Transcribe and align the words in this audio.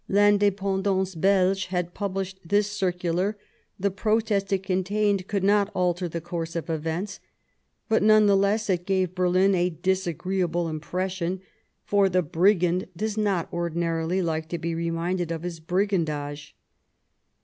L'Independance 0.09 1.13
Beige 1.13 1.65
had 1.67 1.93
published 1.93 2.39
this 2.43 2.67
circu 2.75 3.13
lar; 3.13 3.37
the 3.79 3.91
protest 3.91 4.51
it 4.51 4.63
contained 4.63 5.27
could 5.27 5.43
not 5.43 5.69
alter 5.75 6.09
the 6.09 6.19
course 6.19 6.55
of 6.55 6.71
events, 6.71 7.19
but 7.87 8.01
none 8.01 8.25
the 8.25 8.35
less 8.35 8.67
it 8.67 8.87
gave 8.87 9.13
Berlin 9.13 9.53
a 9.53 9.69
disagreeable 9.69 10.67
impression; 10.69 11.39
for 11.85 12.09
the 12.09 12.23
brigand 12.23 12.87
does 12.97 13.15
not 13.15 13.47
ordinarily 13.53 14.23
like 14.23 14.49
to 14.49 14.57
be 14.57 14.73
reminded 14.73 15.29
of 15.31 15.43
his 15.43 15.59
brigandage. 15.59 16.55